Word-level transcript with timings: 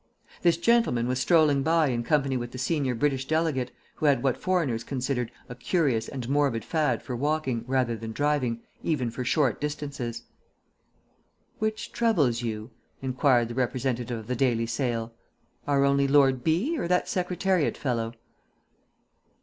This 0.41 0.57
gentleman 0.57 1.07
was 1.07 1.19
strolling 1.19 1.61
by 1.61 1.89
in 1.89 2.03
company 2.03 2.35
with 2.35 2.49
the 2.49 2.57
senior 2.57 2.95
British 2.95 3.25
delegate, 3.27 3.69
who 3.97 4.07
had 4.07 4.23
what 4.23 4.35
foreigners 4.35 4.83
considered 4.83 5.31
a 5.47 5.53
curious 5.53 6.07
and 6.07 6.27
morbid 6.27 6.65
fad 6.65 7.03
for 7.03 7.15
walking 7.15 7.63
rather 7.67 7.95
than 7.95 8.11
driving, 8.11 8.63
even 8.81 9.11
for 9.11 9.23
short 9.23 9.61
distances. 9.61 10.23
"Which 11.59 11.91
troubles 11.91 12.41
you?" 12.41 12.71
inquired 13.03 13.47
the 13.49 13.53
representative 13.53 14.17
of 14.17 14.25
the 14.25 14.35
Daily 14.35 14.65
Sale. 14.65 15.13
"Our 15.67 15.83
only 15.83 16.07
Lord 16.07 16.43
B., 16.43 16.75
or 16.79 16.87
that 16.87 17.07
Secretariat 17.07 17.77
fellow?" 17.77 18.15